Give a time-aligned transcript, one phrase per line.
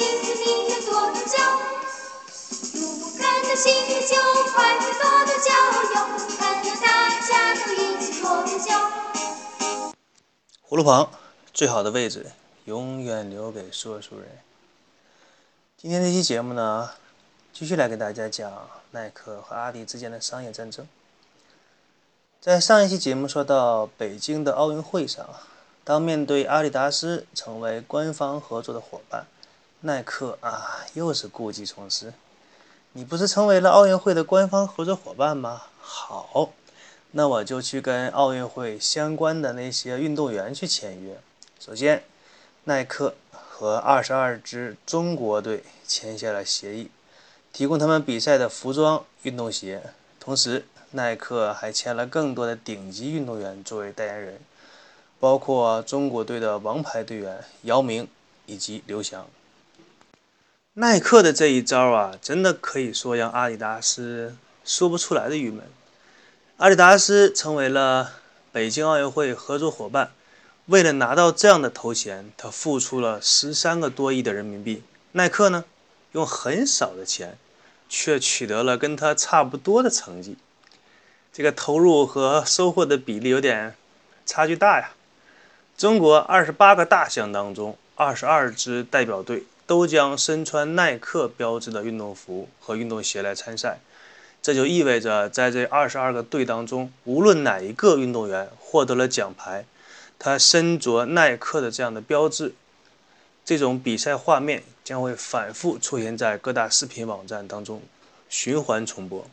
[0.00, 0.06] 你，
[3.46, 3.66] 的心
[4.08, 4.16] 就
[4.52, 4.88] 快快，
[6.80, 6.88] 大
[7.20, 8.08] 家都一起。
[10.66, 11.10] 葫芦旁，
[11.52, 12.32] 最好的位置
[12.64, 14.26] 永远留给说书人。
[15.76, 16.92] 今天这期节目呢，
[17.52, 20.88] 继续来给大家讲耐克和阿迪之间的商业战争。
[22.40, 25.28] 在上一期节目说到北京的奥运会上，
[25.84, 29.26] 当面对阿迪达斯成为官方合作的伙伴，
[29.82, 32.12] 耐克啊又是故技重施。
[32.92, 35.62] 你不是成为了奥运会的官方合作伙伴吗？
[35.80, 36.50] 好，
[37.12, 41.18] 那我就去跟奥运会相关的那些运动员去签约。
[41.58, 42.02] 首先，
[42.64, 46.90] 耐克和二十二支中国队签下了协议，
[47.52, 49.82] 提供他们比赛的服装、运动鞋。
[50.18, 54.40] 同时，耐克还签了更多的顶级运动员作为代言人，
[55.18, 58.06] 包括中国队的王牌队员姚明
[58.46, 59.26] 以及刘翔。
[60.80, 65.62] 耐克的这一招啊，真的可以说让阿迪达斯说不出来的郁闷。
[66.56, 68.12] 阿迪达斯成为了
[68.50, 70.10] 北京奥运会合作伙伴，
[70.64, 74.82] 为了拿到这样的头衔，他付出了十三个多亿的人民币。
[75.12, 75.66] 耐克呢，
[76.12, 77.36] 用很少的钱，
[77.86, 80.38] 却取得了跟他差不多的成绩。
[81.30, 83.74] 这个投入和收获的比例有点
[84.24, 84.92] 差距大呀。
[85.76, 89.44] 中国二十八个大项当中，二十二支代表队。
[89.70, 93.78] 都将身穿耐克标志的运动服和运动鞋来参赛，
[94.42, 99.64] 这就意味着在这二十二个队当中，无论哪一个运动员获得了奖牌，
[100.18, 102.52] 他身着耐克的这样的标志，
[103.44, 107.80] 这种比赛画面将会反复出现在各大视频网站当中，
[108.28, 109.24] 循环重播，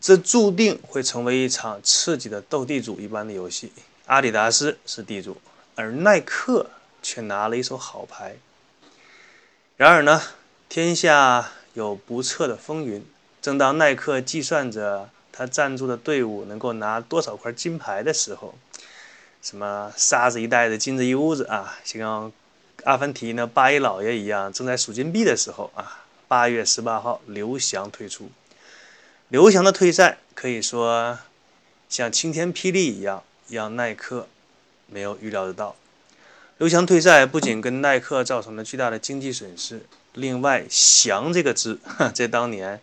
[0.00, 3.70] 这注定会成为一场刺激的斗地主一般的游戏。
[4.06, 5.36] 阿迪达斯是地主，
[5.74, 6.70] 而耐克
[7.02, 8.36] 却拿了一手好牌。
[9.82, 10.22] 然而呢，
[10.68, 13.04] 天下有不测的风云。
[13.40, 18.54] 正当耐克计算着他赞助的队伍能够拿多少块金牌的时候，
[19.42, 22.30] 什么沙子一袋子，金子一屋子啊，像
[22.84, 28.30] 阿凡提那八一老爷一样，正在数金币的时候啊，八月十八号，刘翔退出。
[29.30, 31.18] 刘翔的退赛可以说
[31.88, 34.28] 像晴天霹雳一样，让耐克
[34.86, 35.74] 没有预料得到。
[36.62, 41.80] 刘翔退赛不仅跟耐克造成了巨大的经济损失，另外“翔”这个字，
[42.14, 42.80] 在当年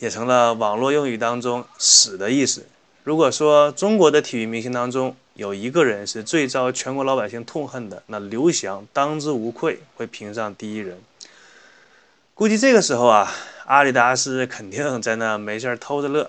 [0.00, 2.66] 也成了网络用语当中“死”的意思。
[3.04, 10.98] 如果说中国的体育明星当中有一个人是最遭全国老百姓痛恨的，那刘翔当之无愧会评上第一人。
[12.34, 13.32] 估计这个时候啊，
[13.66, 16.28] 阿迪达斯肯定在那没事偷着乐，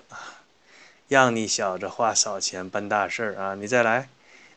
[1.08, 3.56] 让你小子花少钱办大事儿啊！
[3.56, 4.08] 你再来。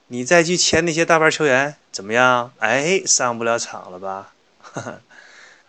[0.09, 2.53] 你再去签那些大牌球员怎么样？
[2.59, 4.33] 哎，上不了场了吧？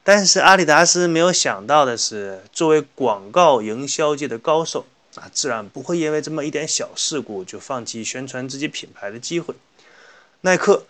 [0.04, 9.54] 但是阿迪达斯没有想到的是，作为广告营销界的高手啊，自然不会因为这么一点小事故就放弃宣传自己品牌的机会。
[10.43, 10.84] 耐克，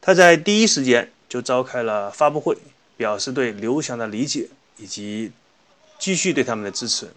[0.00, 2.56] 他在第一时间就召开了发布会，
[2.96, 4.48] 表示对刘翔的理解
[4.78, 5.30] 以及
[5.98, 7.10] 继续对他们的支持。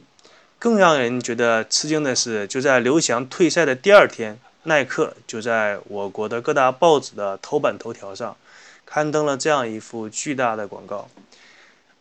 [0.59, 4.37] 更让人觉得吃惊的是，就在刘翔退赛的第二天。
[4.63, 8.37] 耐克就在我国的各大报纸的头版头条上
[8.85, 11.09] 刊登了这样一幅巨大的广告：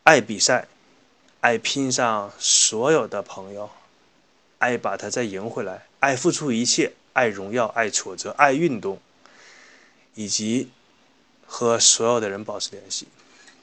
[0.05, 0.69] 爱比赛，
[1.41, 3.71] 爱拼上所有的朋友，
[4.59, 9.01] 爱把它再赢回来，爱付出一切，爱荣耀，爱挫折，爱运动，
[10.15, 10.71] 以及
[11.47, 13.09] 和所有的人保持联系。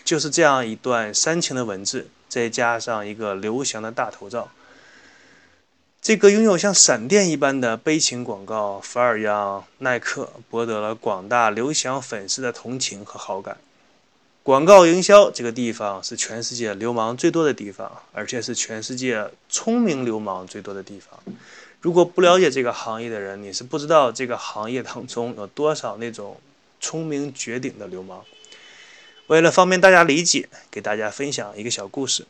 [0.03, 4.49] 就是这样一段煽情的文字，再加上一个刘翔的大头照。
[6.01, 13.57] 这个拥有像闪电一般的悲情广告，反而让耐克博得了广大刘翔粉丝的同情和好感。
[14.41, 21.19] 广告营销这个地方是全世界流氓最多的地方，而且是全世界聪明流氓最多的地方。
[21.81, 26.39] 如果不了解这个行业的人，你是不知道这个行业当中有多少那种
[26.79, 28.23] 聪明绝顶的流氓。
[29.27, 32.25] 为了方便大家理解，给大家分享一个小故事。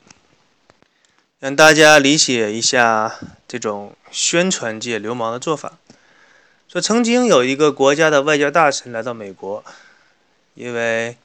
[1.39, 5.77] 让大家理解一下这种宣传界流氓的做法。
[6.67, 9.63] 说曾经有一个国家的外交大臣来到美国，
[10.53, 11.15] 因为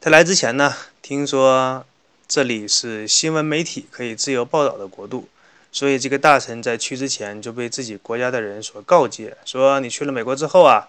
[0.00, 1.86] 他来之前呢，听说
[2.26, 5.28] 这里是新闻媒体可以自由报道的国度，
[5.70, 10.88] 所以这个大臣在去之前就被自己国家的人所告诫，说你去了美国之后啊，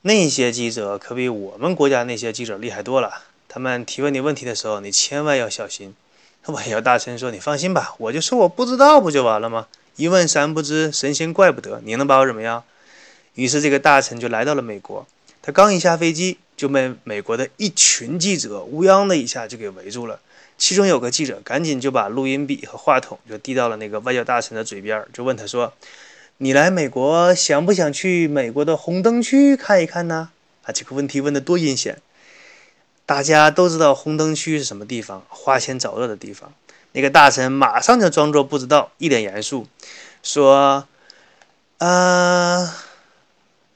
[0.00, 5.94] 那些记者可比我们国家那些记者厉害多了，他们提问你问题的时候，你千万要小心。
[6.46, 9.68] 外交大臣说：“你放心吧，我就说我不知道，不就完了吗？
[9.94, 11.80] 一问三不知，神仙怪不得。
[11.84, 12.64] 你能把我怎么样？”
[13.36, 15.06] 于是这个大臣就来到了美国。
[15.40, 20.18] 他刚一下飞机，就被美国的一群记者乌泱的一下就给围住了。
[20.58, 25.72] 其中有个记者赶紧就把录音笔和话筒就递到了那个外交大臣的嘴边，就问他说
[26.38, 30.30] ：“你来美国想不想去美国的红灯区看一看呢？”
[30.64, 31.98] 啊，这个问题问的多阴险！
[33.12, 36.50] 大家都知道红灯区是什么地方，花钱找乐的地方。
[36.92, 39.66] 那个大臣马上就装作不知道，一脸严肃
[40.22, 40.88] 说
[41.76, 42.72] ：“呃。”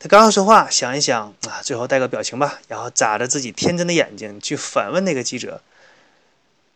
[0.00, 5.61] 他刚要说话，想一想啊，最后带个表情吧，然后眨着自己天真的眼睛去反问那个记者：“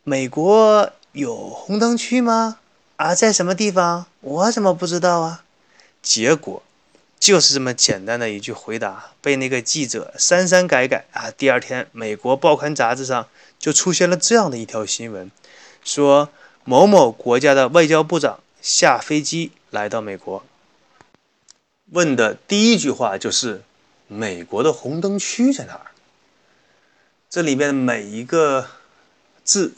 [0.05, 2.59] 美国有红灯区吗？
[2.97, 4.05] 啊，在什么地方？
[4.19, 5.43] 我怎么不知道啊？”
[6.03, 6.61] 结果
[7.21, 11.29] 就是这么简单的一句回答，被那个记者删删改改啊。
[11.29, 13.27] 第二天，美国报刊杂志上
[13.59, 15.29] 就出现了这样的一条新闻：
[15.83, 16.29] 说
[16.63, 20.43] 某某国家的外交部长下飞机来到美国。
[21.91, 23.61] 问的第一句话就是
[24.09, 25.91] ：“美国的红灯区在哪儿？”
[27.29, 28.65] 这里面每一个
[29.43, 29.75] 字，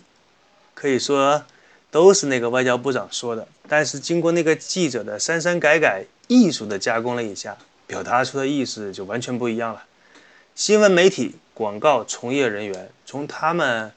[0.73, 1.43] 可以说
[1.93, 7.55] 都是那个外交部长说的，但是经过那个记者的删删改改、艺术的加工了一下，
[7.85, 9.83] 表达出的意思就完全不一样了。
[10.55, 13.91] 新闻媒体、广告从业人员，从他们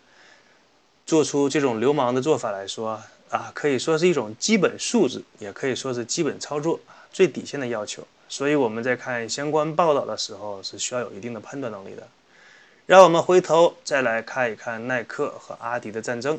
[1.06, 3.00] 做出这种流氓的做法来说
[3.30, 6.78] 啊，可以说是一种基本素质，也可以说是基本操作。
[7.10, 12.06] 最底线的要求，所以我们在看相关报道的时候是需要有一定的判断能力的。
[12.84, 16.38] 让我们回头再来看一看耐克和阿迪的战争。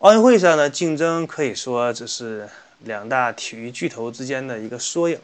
[0.00, 2.48] 奥运会上的竞争可以说这是
[2.84, 5.18] 两大体育巨头之间的一个缩影。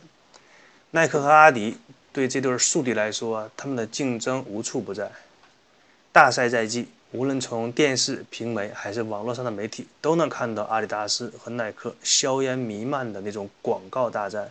[0.91, 1.79] 耐克和阿迪
[2.13, 5.11] 对这对宿敌来说，他们的竞争无处不在。
[6.13, 6.89] 大赛在即。
[7.13, 14.51] 无论从电视、平媒还是网络上的媒体，都能看到阿迪达斯和耐克硝烟弥漫的那种广告大战。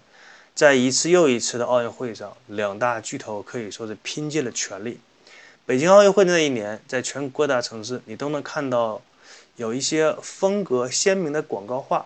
[0.55, 4.99] 在一次又一次的奥运会上，两大巨头可以说是拼尽了全力。
[5.67, 8.99] 北京奥运会那一年，在全国各大城市，你都能看到
[9.55, 12.05] 有一些风格鲜明的广告画。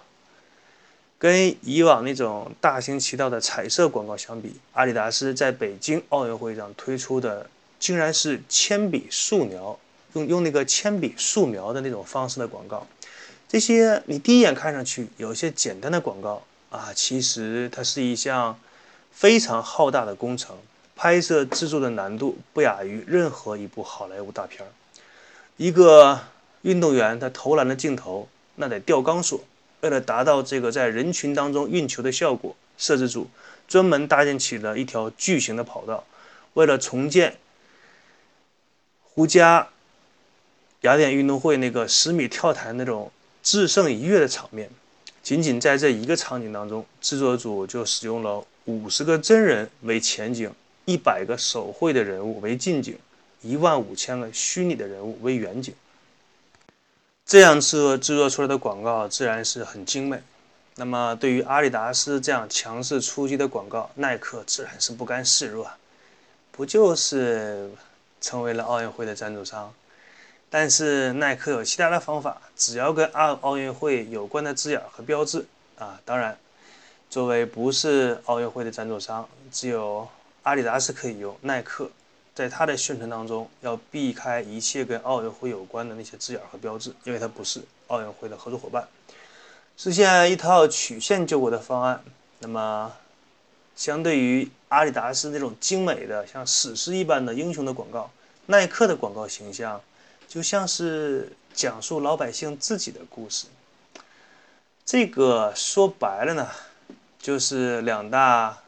[1.17, 9.77] 跟以往那种大行其道的彩色广告相比，阿迪达斯在北京奥运会上推出的，竟然是铅笔素描。
[10.13, 12.87] 用用那个铅笔素描的那种方式的广告，
[13.47, 16.41] 这些你第一眼看上去有一些简单的广告
[16.71, 18.59] 啊，其实它是一项
[19.11, 20.57] 非常浩大的工程，
[20.95, 24.71] 拍摄制作的难度不亚于任何一部好莱坞大片儿。
[25.57, 26.19] 一个
[26.61, 29.43] 运动员他投篮的镜头，那得吊钢索，
[29.81, 33.27] 为了达到这个在人群当中运球的效果，摄制组
[33.67, 36.05] 专门搭建起了一条巨型的跑道，
[36.53, 37.37] 为了重建
[39.03, 39.69] 胡家。
[40.83, 43.11] 雅典运动会那个十米跳台那种
[43.43, 44.69] 制胜一跃的场面，
[45.21, 50.49] 仅仅在这一个场景当中，制作组就使用了五十个真人为前景，
[50.85, 52.97] 一百个手绘的人物为近景，
[53.41, 55.73] 一万五千个虚拟的人物为远景。
[57.29, 60.19] 这样制作制作出来的广告自然是很精美。
[60.77, 65.69] 那么，对于阿迪达斯这样强势出击的广告，耐克自然是不甘示弱，
[66.51, 67.69] 不就是
[68.19, 69.71] 成为了奥运会的赞助商？
[70.49, 75.45] 但是耐克有其他的方法，只要跟奥奥运会有关的字眼和标志
[75.77, 76.35] 啊，当然，
[77.11, 80.09] 作为不是奥运会的赞助商，只有
[80.41, 81.37] 阿迪达斯可以用。
[81.41, 81.91] 耐克
[82.39, 88.87] 在它的宣传当中要避开一切跟奥运会有关的那些字眼和标志，因为它不是奥运会的合作伙伴，
[89.75, 92.01] 实现一套曲线救国的方案。
[92.39, 92.93] 那么，
[93.75, 98.09] 相对于阿迪达斯那种精美的像史诗一般的英雄的广告，
[98.45, 99.81] 耐克的广告形象。
[100.25, 103.47] 就像是讲述老百姓自己的故事。
[104.85, 106.47] 这个说白了呢，
[107.19, 108.59] 就是两大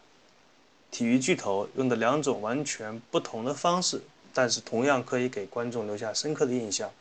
[0.92, 4.02] 体育巨头用的两种完全不同的方式，
[4.34, 6.92] 但是同样可以给观众留下深刻的印象，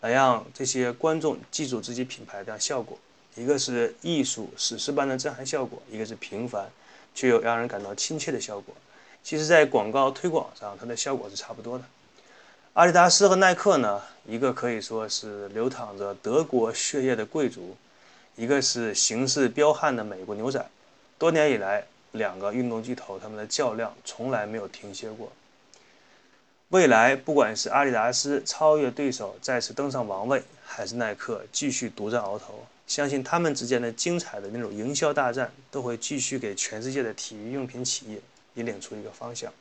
[0.00, 2.98] 来让这些观众记住自己品牌的效果。
[3.34, 6.66] 一个是艺术史诗般的震撼效果，一个是平凡
[7.14, 8.74] 却又让人感到亲切的效果。
[9.22, 11.84] 其实，在广告推广上，它的效果是差不多的。
[12.72, 17.76] 阿迪达斯和耐克呢，一个可以说是流淌着德国血液的贵族，
[18.36, 20.64] 一个是形势彪悍的美国牛仔。
[21.18, 21.84] 多年以来，
[22.16, 25.32] 两个运动巨头他们的较量从来没有停歇过。
[26.70, 38.20] 未来，不管是阿迪达斯超越对手再次登上王位，还是耐克继续独占鳌头，相信他们之间的精彩的那种营销大战，都会继续给全世界的体育用品企业
[38.54, 39.52] 引领出一个方向。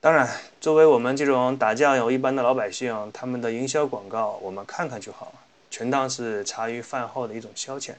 [0.00, 0.26] 当然，
[0.62, 5.34] 作为我们这种打酱油一般的老百姓，他们的营销广告我们看看就好，
[5.70, 7.92] 全当是茶余饭后的一种消遣。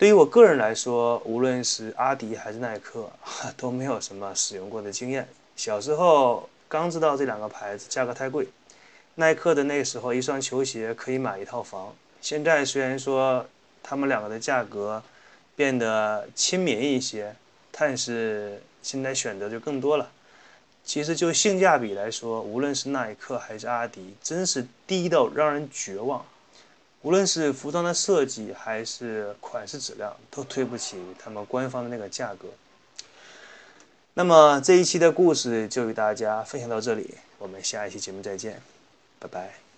[0.00, 3.06] 对于我个人来说，无论是阿迪还是耐克，
[3.54, 5.28] 都没有什么使用过的经验。
[5.56, 8.48] 小时候刚知道这两个牌子价格太贵，
[9.16, 11.94] 耐克的那个时候一双球鞋可以买一套房。
[12.22, 13.44] 现在虽然说
[13.82, 15.02] 他们两个的价格
[15.54, 17.36] 变得亲民一些，
[17.70, 20.10] 但是现在选择就更多了。
[20.82, 26.24] 其实就性价比来说，无论是耐克还是阿迪，真是低到让人绝望。
[27.02, 32.48] 无论是服装的设计还是款式质量，都推不起他们官方的那个价格。
[34.14, 38.60] 那么这一期的故事就与大家分享到这里，我们下一期节目再见，
[39.18, 39.69] 拜拜。